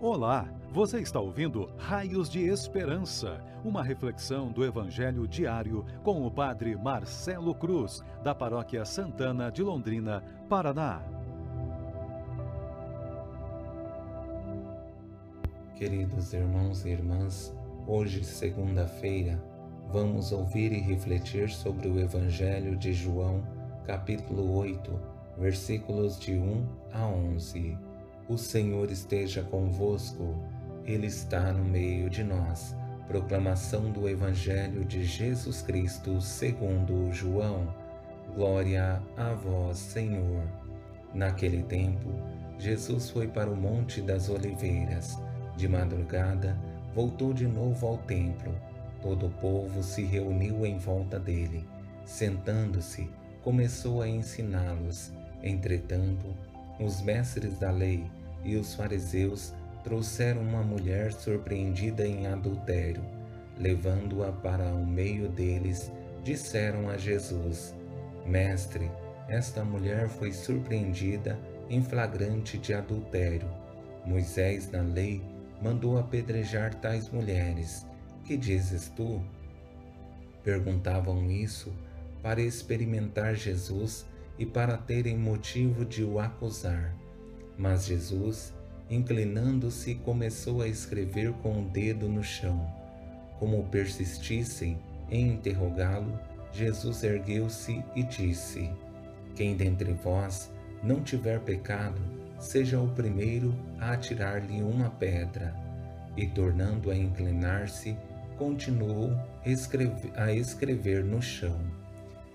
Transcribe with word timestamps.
Olá, 0.00 0.48
você 0.70 1.00
está 1.00 1.18
ouvindo 1.18 1.68
Raios 1.76 2.30
de 2.30 2.46
Esperança, 2.46 3.42
uma 3.64 3.82
reflexão 3.82 4.46
do 4.52 4.64
Evangelho 4.64 5.26
diário 5.26 5.84
com 6.04 6.24
o 6.24 6.30
Padre 6.30 6.76
Marcelo 6.76 7.52
Cruz, 7.52 8.00
da 8.22 8.32
Paróquia 8.32 8.84
Santana 8.84 9.50
de 9.50 9.60
Londrina, 9.60 10.22
Paraná. 10.48 11.02
Queridos 15.74 16.32
irmãos 16.32 16.84
e 16.84 16.90
irmãs, 16.90 17.52
hoje, 17.84 18.22
segunda-feira, 18.22 19.42
vamos 19.88 20.30
ouvir 20.30 20.70
e 20.70 20.78
refletir 20.78 21.50
sobre 21.50 21.88
o 21.88 21.98
Evangelho 21.98 22.76
de 22.76 22.92
João, 22.92 23.42
capítulo 23.84 24.58
8, 24.58 24.96
versículos 25.36 26.20
de 26.20 26.34
1 26.34 26.66
a 26.92 27.04
11. 27.04 27.87
O 28.28 28.36
Senhor 28.36 28.90
esteja 28.90 29.42
convosco, 29.42 30.34
Ele 30.84 31.06
está 31.06 31.50
no 31.50 31.64
meio 31.64 32.10
de 32.10 32.22
nós. 32.22 32.76
Proclamação 33.06 33.90
do 33.90 34.06
Evangelho 34.06 34.84
de 34.84 35.02
Jesus 35.02 35.62
Cristo 35.62 36.20
segundo 36.20 37.10
João. 37.10 37.74
Glória 38.34 39.02
a 39.16 39.32
vós, 39.32 39.78
Senhor. 39.78 40.42
Naquele 41.14 41.62
tempo, 41.62 42.10
Jesus 42.58 43.08
foi 43.08 43.26
para 43.26 43.48
o 43.48 43.56
Monte 43.56 44.02
das 44.02 44.28
Oliveiras. 44.28 45.18
De 45.56 45.66
madrugada, 45.66 46.54
voltou 46.94 47.32
de 47.32 47.46
novo 47.46 47.86
ao 47.86 47.96
templo. 47.96 48.54
Todo 49.00 49.28
o 49.28 49.30
povo 49.30 49.82
se 49.82 50.02
reuniu 50.02 50.66
em 50.66 50.76
volta 50.76 51.18
dele. 51.18 51.66
Sentando-se, 52.04 53.08
começou 53.42 54.02
a 54.02 54.08
ensiná-los. 54.08 55.14
Entretanto, 55.42 56.26
os 56.78 57.00
mestres 57.00 57.58
da 57.58 57.70
lei 57.70 58.04
e 58.44 58.56
os 58.56 58.74
fariseus 58.74 59.54
trouxeram 59.82 60.42
uma 60.42 60.62
mulher 60.62 61.12
surpreendida 61.12 62.06
em 62.06 62.26
adultério. 62.26 63.02
Levando-a 63.58 64.30
para 64.30 64.64
o 64.72 64.86
meio 64.86 65.28
deles, 65.28 65.90
disseram 66.22 66.88
a 66.88 66.96
Jesus: 66.96 67.74
Mestre, 68.26 68.90
esta 69.28 69.64
mulher 69.64 70.08
foi 70.08 70.32
surpreendida 70.32 71.38
em 71.68 71.82
flagrante 71.82 72.56
de 72.58 72.72
adultério. 72.72 73.48
Moisés, 74.06 74.70
na 74.70 74.80
lei, 74.80 75.22
mandou 75.60 75.98
apedrejar 75.98 76.74
tais 76.74 77.10
mulheres. 77.10 77.86
Que 78.24 78.36
dizes 78.36 78.88
tu? 78.94 79.22
Perguntavam 80.44 81.30
isso 81.30 81.72
para 82.22 82.40
experimentar 82.40 83.34
Jesus 83.34 84.06
e 84.38 84.46
para 84.46 84.76
terem 84.76 85.16
motivo 85.16 85.84
de 85.84 86.04
o 86.04 86.18
acusar. 86.18 86.94
Mas 87.58 87.86
Jesus, 87.86 88.54
inclinando-se, 88.88 89.96
começou 89.96 90.62
a 90.62 90.68
escrever 90.68 91.32
com 91.42 91.60
o 91.60 91.64
dedo 91.64 92.08
no 92.08 92.22
chão. 92.22 92.72
Como 93.40 93.64
persistissem 93.64 94.78
em 95.10 95.32
interrogá-lo, 95.32 96.16
Jesus 96.52 97.02
ergueu-se 97.02 97.84
e 97.96 98.04
disse: 98.04 98.70
Quem 99.34 99.56
dentre 99.56 99.92
vós 99.92 100.52
não 100.84 101.02
tiver 101.02 101.40
pecado, 101.40 102.00
seja 102.38 102.80
o 102.80 102.88
primeiro 102.88 103.52
a 103.80 103.92
atirar-lhe 103.92 104.62
uma 104.62 104.90
pedra. 104.90 105.52
E 106.16 106.26
tornando 106.28 106.92
a 106.92 106.96
inclinar-se, 106.96 107.96
continuou 108.36 109.10
a 110.16 110.32
escrever 110.32 111.04
no 111.04 111.20
chão. 111.20 111.58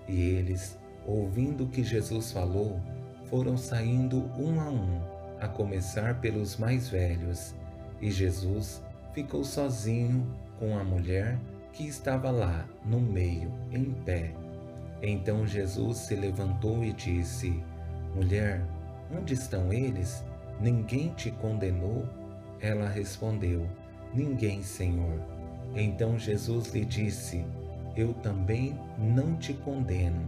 E 0.06 0.20
eles, 0.20 0.76
ouvindo 1.06 1.64
o 1.64 1.68
que 1.68 1.82
Jesus 1.82 2.30
falou, 2.30 2.78
foram 3.24 3.56
saindo 3.56 4.30
um 4.38 4.60
a 4.60 4.70
um 4.70 5.13
a 5.40 5.48
começar 5.48 6.20
pelos 6.20 6.56
mais 6.56 6.88
velhos, 6.88 7.54
e 8.00 8.10
Jesus 8.10 8.82
ficou 9.12 9.44
sozinho 9.44 10.26
com 10.58 10.76
a 10.78 10.84
mulher 10.84 11.38
que 11.72 11.86
estava 11.86 12.30
lá 12.30 12.66
no 12.84 13.00
meio, 13.00 13.52
em 13.70 13.84
pé. 14.04 14.32
Então 15.02 15.46
Jesus 15.46 15.98
se 15.98 16.14
levantou 16.14 16.84
e 16.84 16.92
disse: 16.92 17.62
Mulher, 18.14 18.64
onde 19.14 19.34
estão 19.34 19.72
eles? 19.72 20.24
Ninguém 20.60 21.08
te 21.10 21.30
condenou? 21.30 22.08
Ela 22.60 22.88
respondeu: 22.88 23.68
Ninguém, 24.14 24.62
Senhor. 24.62 25.20
Então 25.74 26.18
Jesus 26.18 26.72
lhe 26.72 26.84
disse: 26.84 27.44
Eu 27.96 28.14
também 28.14 28.78
não 28.96 29.36
te 29.36 29.52
condeno. 29.52 30.22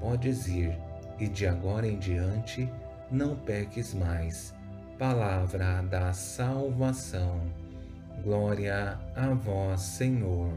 Podes 0.00 0.46
ir, 0.48 0.78
e 1.18 1.28
de 1.28 1.46
agora 1.46 1.86
em 1.86 1.98
diante 1.98 2.68
não 3.12 3.36
peques 3.36 3.92
mais 3.92 4.54
palavra 4.98 5.82
da 5.82 6.14
salvação. 6.14 7.42
Glória 8.24 8.98
a 9.14 9.34
vós, 9.34 9.82
Senhor. 9.82 10.50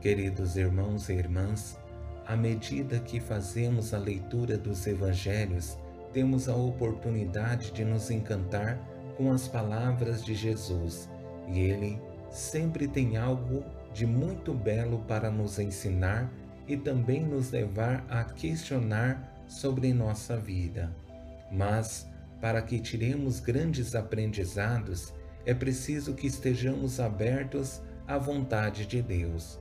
Queridos 0.00 0.56
irmãos 0.56 1.08
e 1.08 1.14
irmãs, 1.14 1.76
à 2.24 2.36
medida 2.36 3.00
que 3.00 3.18
fazemos 3.18 3.92
a 3.92 3.98
leitura 3.98 4.56
dos 4.56 4.86
evangelhos, 4.86 5.76
temos 6.12 6.48
a 6.48 6.54
oportunidade 6.54 7.72
de 7.72 7.84
nos 7.84 8.08
encantar 8.08 8.78
com 9.16 9.32
as 9.32 9.48
palavras 9.48 10.24
de 10.24 10.34
Jesus, 10.34 11.08
e 11.48 11.58
ele 11.58 12.00
sempre 12.30 12.86
tem 12.86 13.16
algo 13.16 13.64
de 13.92 14.06
muito 14.06 14.54
belo 14.54 15.00
para 15.08 15.28
nos 15.28 15.58
ensinar 15.58 16.30
e 16.68 16.76
também 16.76 17.24
nos 17.24 17.50
levar 17.50 18.04
a 18.08 18.22
questionar 18.22 19.37
sobre 19.48 19.92
nossa 19.92 20.36
vida. 20.36 20.94
Mas 21.50 22.06
para 22.40 22.62
que 22.62 22.78
tiremos 22.78 23.40
grandes 23.40 23.94
aprendizados, 23.94 25.12
é 25.44 25.52
preciso 25.52 26.14
que 26.14 26.26
estejamos 26.26 27.00
abertos 27.00 27.80
à 28.06 28.16
vontade 28.16 28.86
de 28.86 29.02
Deus. 29.02 29.58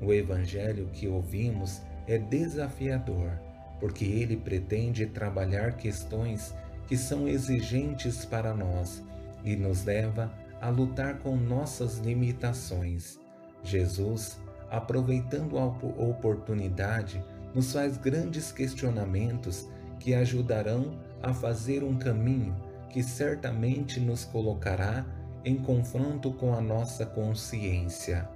O 0.00 0.12
Evangelho 0.12 0.88
que 0.92 1.08
ouvimos 1.08 1.80
é 2.06 2.18
desafiador, 2.18 3.30
porque 3.78 4.04
ele 4.04 4.36
pretende 4.36 5.06
trabalhar 5.06 5.76
questões 5.76 6.54
que 6.86 6.96
são 6.96 7.28
exigentes 7.28 8.24
para 8.24 8.52
nós 8.52 9.02
e 9.44 9.56
nos 9.56 9.84
leva 9.84 10.32
a 10.60 10.68
lutar 10.68 11.18
com 11.20 11.36
nossas 11.36 11.98
limitações. 11.98 13.18
Jesus, 13.62 14.38
aproveitando 14.70 15.58
a 15.58 15.66
oportunidade, 15.66 17.24
nos 17.54 17.72
faz 17.72 17.96
grandes 17.96 18.52
questionamentos 18.52 19.68
que 19.98 20.14
ajudarão 20.14 20.98
a 21.22 21.32
fazer 21.34 21.82
um 21.82 21.96
caminho 21.96 22.56
que 22.88 23.02
certamente 23.02 24.00
nos 24.00 24.24
colocará 24.24 25.04
em 25.44 25.56
confronto 25.56 26.32
com 26.32 26.54
a 26.54 26.60
nossa 26.60 27.06
consciência. 27.06 28.28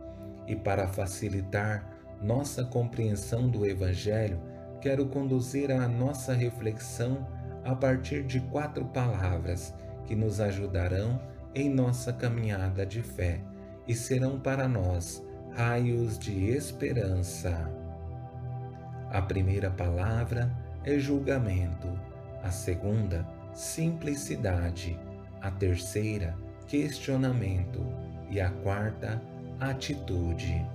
E 0.46 0.54
para 0.54 0.86
facilitar 0.86 1.90
nossa 2.22 2.64
compreensão 2.64 3.48
do 3.48 3.66
Evangelho, 3.66 4.40
quero 4.80 5.06
conduzir 5.06 5.70
a 5.70 5.88
nossa 5.88 6.32
reflexão 6.32 7.26
a 7.64 7.74
partir 7.74 8.22
de 8.24 8.40
quatro 8.40 8.84
palavras 8.86 9.74
que 10.06 10.14
nos 10.14 10.40
ajudarão 10.40 11.20
em 11.54 11.68
nossa 11.68 12.12
caminhada 12.12 12.84
de 12.84 13.02
fé 13.02 13.40
e 13.86 13.94
serão 13.94 14.38
para 14.38 14.68
nós 14.68 15.22
raios 15.52 16.18
de 16.18 16.46
esperança. 16.48 17.83
A 19.14 19.22
primeira 19.22 19.70
palavra 19.70 20.52
é 20.82 20.98
julgamento 20.98 21.86
a 22.42 22.50
segunda, 22.50 23.24
simplicidade, 23.54 24.98
a 25.40 25.52
terceira, 25.52 26.36
questionamento 26.66 27.80
e 28.28 28.40
a 28.40 28.50
quarta, 28.50 29.22
atitude. 29.60 30.66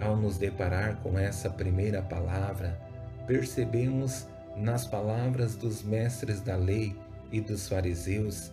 Ao 0.00 0.16
nos 0.16 0.38
deparar 0.38 0.96
com 1.02 1.18
essa 1.18 1.50
primeira 1.50 2.00
palavra, 2.00 2.80
percebemos 3.26 4.26
nas 4.56 4.86
palavras 4.86 5.54
dos 5.54 5.82
mestres 5.82 6.40
da 6.40 6.56
lei 6.56 6.96
e 7.30 7.42
dos 7.42 7.68
fariseus, 7.68 8.50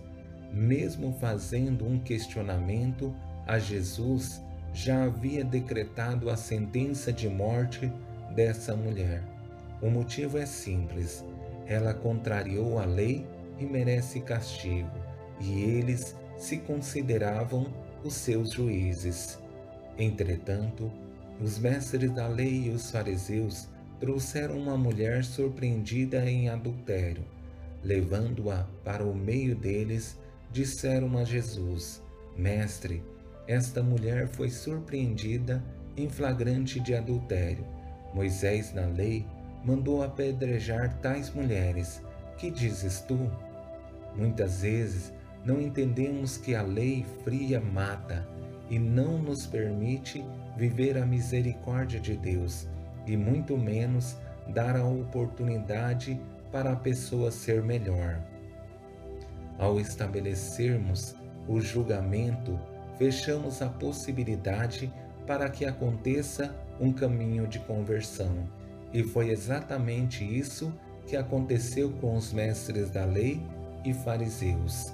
mesmo 0.51 1.13
fazendo 1.13 1.87
um 1.87 1.97
questionamento 1.97 3.15
a 3.47 3.57
Jesus, 3.57 4.41
já 4.73 5.05
havia 5.05 5.45
decretado 5.45 6.29
a 6.29 6.35
sentença 6.35 7.13
de 7.13 7.29
morte 7.29 7.89
dessa 8.37 8.73
mulher. 8.73 9.21
O 9.81 9.89
motivo 9.89 10.37
é 10.37 10.45
simples 10.45 11.25
ela 11.67 11.93
contrariou 11.93 12.79
a 12.79 12.85
lei 12.85 13.27
e 13.59 13.65
merece 13.65 14.21
castigo, 14.21 14.89
e 15.39 15.61
eles 15.63 16.15
se 16.37 16.57
consideravam 16.57 17.67
os 18.03 18.13
seus 18.13 18.51
juízes. 18.51 19.37
Entretanto, 19.97 20.91
os 21.41 21.59
mestres 21.59 22.09
da 22.11 22.27
lei 22.27 22.67
e 22.67 22.69
os 22.69 22.89
fariseus 22.89 23.67
trouxeram 23.99 24.57
uma 24.57 24.77
mulher 24.77 25.23
surpreendida 25.23 26.23
em 26.29 26.49
adultério. 26.49 27.25
Levando-a 27.83 28.65
para 28.83 29.03
o 29.03 29.13
meio 29.13 29.55
deles, 29.55 30.17
disseram 30.51 31.17
a 31.17 31.23
Jesus: 31.23 32.01
Mestre, 32.35 33.03
esta 33.47 33.83
mulher 33.83 34.27
foi 34.27 34.49
surpreendida 34.49 35.63
em 35.97 36.09
flagrante 36.09 36.79
de 36.79 36.95
adultério. 36.95 37.65
Moisés, 38.13 38.73
na 38.73 38.85
lei, 38.85 39.25
mandou 39.63 40.03
apedrejar 40.03 40.97
tais 41.01 41.29
mulheres. 41.29 42.01
Que 42.37 42.51
dizes 42.51 43.01
tu? 43.01 43.31
Muitas 44.15 44.61
vezes 44.61 45.13
não 45.45 45.61
entendemos 45.61 46.37
que 46.37 46.55
a 46.55 46.61
lei 46.61 47.05
fria 47.23 47.59
mata 47.59 48.27
e 48.69 48.77
não 48.77 49.17
nos 49.17 49.45
permite 49.45 50.23
viver 50.57 50.97
a 50.97 51.05
misericórdia 51.05 51.99
de 51.99 52.17
Deus 52.17 52.67
e 53.05 53.15
muito 53.15 53.57
menos 53.57 54.17
dar 54.49 54.75
a 54.75 54.85
oportunidade 54.85 56.19
para 56.51 56.73
a 56.73 56.75
pessoa 56.75 57.31
ser 57.31 57.61
melhor. 57.61 58.21
Ao 59.57 59.79
estabelecermos 59.79 61.15
o 61.47 61.61
julgamento, 61.61 62.59
fechamos 62.97 63.61
a 63.61 63.69
possibilidade 63.69 64.91
para 65.25 65.49
que 65.49 65.65
aconteça 65.65 66.55
um 66.79 66.91
caminho 66.91 67.47
de 67.47 67.59
conversão. 67.59 68.47
E 68.93 69.03
foi 69.03 69.29
exatamente 69.29 70.23
isso 70.23 70.73
que 71.05 71.15
aconteceu 71.15 71.91
com 72.01 72.15
os 72.15 72.33
mestres 72.33 72.89
da 72.89 73.05
lei 73.05 73.41
e 73.83 73.93
fariseus. 73.93 74.93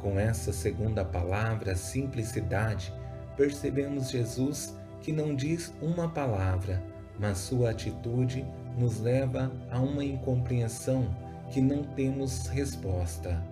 Com 0.00 0.18
essa 0.18 0.52
segunda 0.52 1.04
palavra, 1.04 1.76
simplicidade, 1.76 2.92
percebemos 3.36 4.10
Jesus 4.10 4.76
que 5.00 5.12
não 5.12 5.34
diz 5.34 5.72
uma 5.80 6.08
palavra, 6.08 6.82
mas 7.18 7.38
sua 7.38 7.70
atitude 7.70 8.44
nos 8.78 9.00
leva 9.00 9.52
a 9.70 9.80
uma 9.80 10.04
incompreensão 10.04 11.14
que 11.50 11.60
não 11.60 11.82
temos 11.82 12.46
resposta. 12.46 13.42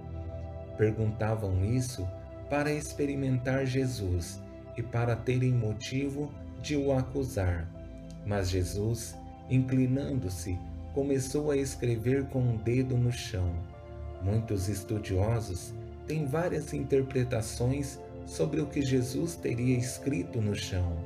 Perguntavam 0.76 1.64
isso 1.64 2.08
para 2.48 2.72
experimentar 2.72 3.66
Jesus 3.66 4.40
e 4.76 4.82
para 4.82 5.14
terem 5.14 5.52
motivo 5.52 6.32
de 6.62 6.76
o 6.76 6.92
acusar. 6.92 7.68
Mas 8.26 8.50
Jesus, 8.50 9.16
inclinando-se, 9.48 10.58
começou 10.94 11.50
a 11.50 11.56
escrever 11.56 12.24
com 12.26 12.40
um 12.40 12.56
dedo 12.56 12.96
no 12.96 13.12
chão. 13.12 13.52
Muitos 14.22 14.68
estudiosos 14.68 15.72
têm 16.06 16.26
várias 16.26 16.74
interpretações 16.74 17.98
sobre 18.26 18.60
o 18.60 18.66
que 18.66 18.82
Jesus 18.82 19.34
teria 19.36 19.76
escrito 19.76 20.40
no 20.40 20.54
chão. 20.54 20.96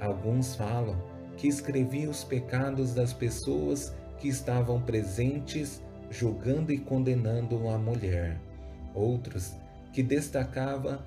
Alguns 0.00 0.54
falam 0.54 0.96
que 1.36 1.48
escrevia 1.48 2.08
os 2.08 2.22
pecados 2.22 2.94
das 2.94 3.12
pessoas 3.12 3.94
que 4.18 4.28
estavam 4.28 4.80
presentes, 4.80 5.82
julgando 6.10 6.72
e 6.72 6.78
condenando 6.78 7.68
a 7.68 7.78
mulher. 7.78 8.38
Outros 8.94 9.54
que 9.92 10.02
destacava 10.02 11.04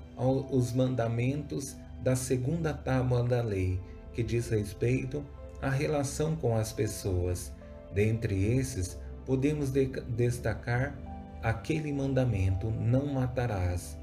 os 0.50 0.72
mandamentos 0.72 1.76
da 2.02 2.14
segunda 2.14 2.72
tábua 2.72 3.22
da 3.22 3.42
lei, 3.42 3.80
que 4.12 4.22
diz 4.22 4.48
respeito 4.48 5.24
à 5.60 5.68
relação 5.68 6.36
com 6.36 6.56
as 6.56 6.72
pessoas. 6.72 7.52
Dentre 7.92 8.44
esses, 8.56 8.98
podemos 9.24 9.70
de 9.70 9.86
destacar 9.86 10.94
aquele 11.42 11.92
mandamento: 11.92 12.70
não 12.70 13.06
matarás. 13.06 13.96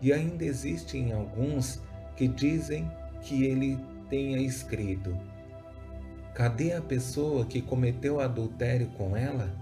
E 0.00 0.12
ainda 0.12 0.44
existem 0.44 1.12
alguns 1.12 1.80
que 2.16 2.26
dizem 2.26 2.90
que 3.20 3.44
ele 3.44 3.78
tenha 4.08 4.38
escrito: 4.38 5.16
Cadê 6.34 6.72
a 6.72 6.82
pessoa 6.82 7.44
que 7.44 7.60
cometeu 7.62 8.20
adultério 8.20 8.88
com 8.96 9.16
ela? 9.16 9.52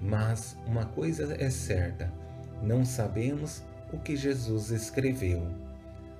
Mas 0.00 0.56
uma 0.66 0.86
coisa 0.86 1.36
é 1.38 1.48
certa: 1.48 2.12
não 2.62 2.84
sabemos 2.84 3.62
o 3.92 3.98
que 3.98 4.16
Jesus 4.16 4.70
escreveu, 4.70 5.46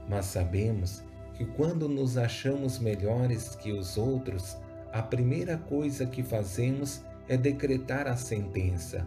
mas 0.09 0.27
sabemos 0.27 1.03
que 1.35 1.45
quando 1.45 1.89
nos 1.89 2.17
achamos 2.17 2.79
melhores 2.79 3.55
que 3.57 3.73
os 3.73 3.97
outros, 3.97 4.57
a 4.93 5.03
primeira 5.03 5.57
coisa 5.57 6.07
que 6.07 6.23
fazemos 6.23 7.03
é 7.29 7.37
decretar 7.37 8.07
a 8.07 8.17
sentença, 8.17 9.07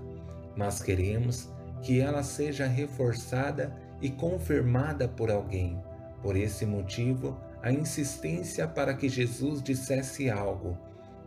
mas 0.56 0.82
queremos 0.82 1.50
que 1.82 2.00
ela 2.00 2.24
seja 2.24 2.66
reforçada 2.66 3.76
e 4.02 4.10
confirmada 4.10 5.08
por 5.08 5.30
alguém. 5.30 5.82
Por 6.22 6.36
esse 6.36 6.66
motivo, 6.66 7.38
a 7.62 7.72
insistência 7.72 8.68
para 8.68 8.94
que 8.94 9.08
Jesus 9.08 9.62
dissesse 9.62 10.30
algo. 10.30 10.78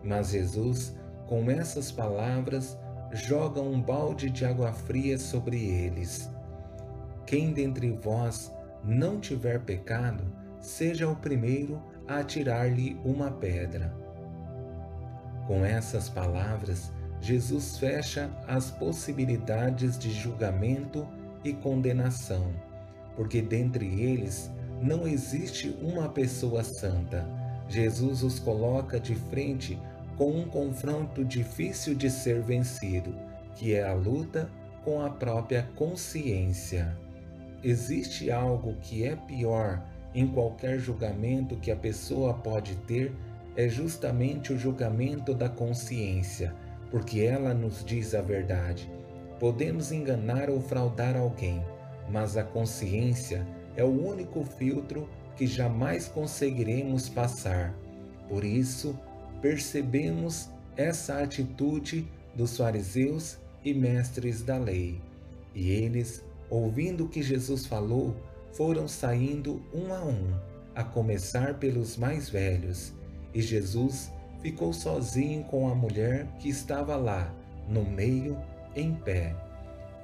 Mas 0.03 0.31
Jesus, 0.31 0.97
com 1.27 1.51
essas 1.51 1.93
palavras, 1.93 2.77
joga 3.13 3.61
um 3.61 3.81
balde 3.81 4.31
de 4.31 4.45
água 4.45 4.73
fria 4.73 5.19
sobre 5.19 5.57
eles. 5.57 6.29
Quem 7.27 7.53
dentre 7.53 7.91
vós 7.91 8.53
não 8.85 9.21
tiver 9.21 9.61
pecado, 9.61 10.25
seja 10.61 11.09
o 11.09 11.17
primeiro 11.17 11.83
a 12.07 12.19
atirar-lhe 12.19 12.99
uma 13.05 13.31
pedra. 13.31 13.95
Com 15.47 15.65
essas 15.65 16.09
palavras, 16.09 16.93
Jesus 17.21 17.79
fecha 17.79 18.31
as 18.47 18.71
possibilidades 18.71 19.99
de 19.99 20.11
julgamento 20.11 21.07
e 21.45 21.53
condenação, 21.53 22.53
porque 23.17 23.43
dentre 23.43 23.87
eles 23.87 24.51
não 24.81 25.07
existe 25.07 25.77
uma 25.83 26.09
pessoa 26.09 26.63
santa. 26.63 27.27
Jesus 27.69 28.23
os 28.23 28.39
coloca 28.39 29.01
de 29.01 29.15
frente 29.15 29.79
com 30.17 30.31
um 30.31 30.49
confronto 30.49 31.25
difícil 31.25 31.95
de 31.95 32.11
ser 32.11 32.43
vencido, 32.43 33.15
que 33.55 33.75
é 33.75 33.85
a 33.85 33.95
luta 33.95 34.49
com 34.85 35.01
a 35.05 35.11
própria 35.11 35.69
consciência. 35.75 36.97
Existe 37.63 38.31
algo 38.31 38.75
que 38.81 39.05
é 39.05 39.17
pior 39.17 39.83
em 40.15 40.27
qualquer 40.27 40.79
julgamento 40.79 41.57
que 41.57 41.71
a 41.71 41.77
pessoa 41.77 42.35
pode 42.35 42.77
ter, 42.87 43.13
é 43.57 43.69
justamente 43.69 44.53
o 44.53 44.59
julgamento 44.59 45.35
da 45.35 45.49
consciência, 45.49 46.55
porque 46.91 47.21
ela 47.21 47.53
nos 47.53 47.85
diz 47.85 48.15
a 48.15 48.23
verdade. 48.23 48.91
Podemos 49.41 49.93
enganar 49.93 50.49
ou 50.49 50.61
fraudar 50.61 51.17
alguém, 51.17 51.63
mas 52.09 52.37
a 52.37 52.45
consciência 52.45 53.47
é 53.77 53.85
o 53.85 54.09
único 54.09 54.45
filtro 54.45 55.09
que 55.37 55.47
jamais 55.47 56.09
conseguiremos 56.09 57.09
passar. 57.09 57.75
Por 58.29 58.45
isso, 58.45 58.99
percebemos 59.41 60.49
essa 60.77 61.23
atitude 61.23 62.07
dos 62.35 62.57
fariseus 62.57 63.39
e 63.65 63.75
mestres 63.75 64.43
da 64.43 64.57
lei, 64.57 65.01
e 65.55 65.71
eles 65.71 66.25
ouvindo 66.51 67.05
o 67.05 67.09
que 67.09 67.23
Jesus 67.23 67.67
falou, 67.67 68.17
foram 68.53 68.89
saindo 68.89 69.63
um 69.73 69.93
a 69.93 70.05
um, 70.05 70.35
a 70.75 70.83
começar 70.83 71.55
pelos 71.55 71.97
mais 71.97 72.29
velhos, 72.29 72.93
e 73.35 73.41
Jesus 73.41 74.11
ficou 74.41 74.73
sozinho 74.73 75.45
com 75.45 75.69
a 75.69 75.75
mulher 75.75 76.27
que 76.39 76.49
estava 76.49 76.97
lá, 76.97 77.33
no 77.69 77.85
meio, 77.85 78.37
em 78.75 78.95
pé. 78.95 79.35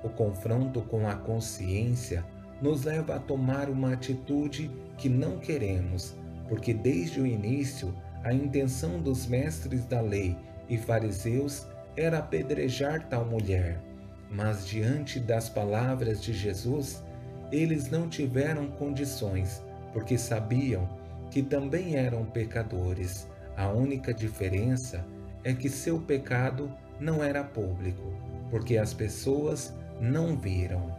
O 0.03 0.09
confronto 0.09 0.83
com 0.83 1.09
a 1.09 1.15
consciência 1.15 2.25
nos 2.61 2.85
leva 2.85 3.17
a 3.17 3.19
tomar 3.19 3.69
uma 3.71 3.93
atitude 3.93 4.71
que 4.99 5.09
não 5.09 5.39
queremos, 5.39 6.15
porque 6.49 6.75
desde 6.75 7.21
o 7.21 7.27
início 7.27 7.95
a 8.23 8.33
intenção 8.33 9.01
dos 9.01 9.27
mestres 9.27 9.85
da 9.85 10.01
lei 10.01 10.37
e 10.69 10.77
fariseus 10.77 11.67
era 11.97 12.19
apedrejar 12.19 13.09
tal 13.09 13.25
mulher. 13.25 13.81
Mas 14.35 14.67
diante 14.67 15.21
das 15.21 15.49
palavras 15.49 16.21
de 16.21 16.33
Jesus, 16.33 17.01
eles 17.53 17.89
não 17.89 18.09
tiveram 18.09 18.67
condições, 18.67 19.63
porque 19.93 20.19
sabiam 20.19 20.89
que 21.31 21.41
também 21.41 21.95
eram 21.95 22.25
pecadores. 22.25 23.29
A 23.57 23.69
única 23.69 24.13
diferença 24.13 25.07
é 25.45 25.55
que 25.55 25.69
seu 25.69 26.01
pecado 26.01 26.69
não 26.99 27.23
era 27.23 27.45
público, 27.45 28.13
porque 28.51 28.77
as 28.77 28.93
pessoas 28.93 29.73
não 30.01 30.37
viram. 30.37 30.93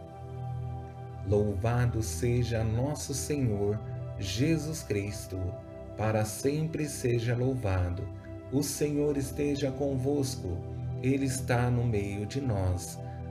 Louvado 1.28 2.02
seja 2.02 2.64
nosso 2.64 3.12
Senhor 3.12 3.78
Jesus 4.18 4.82
Cristo, 4.82 5.38
para 5.94 6.24
sempre 6.24 6.88
seja 6.88 7.36
louvado. 7.36 8.02
O 8.50 8.62
Senhor 8.62 9.18
esteja 9.18 9.70
convosco, 9.70 10.56
Ele 11.02 11.26
está 11.26 11.70
no 11.70 11.84
meio 11.84 12.24
de 12.24 12.40
nós 12.40 12.98